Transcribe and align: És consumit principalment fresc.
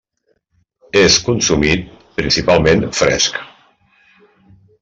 És 1.01 1.17
consumit 1.27 1.85
principalment 2.21 2.83
fresc. 3.03 3.41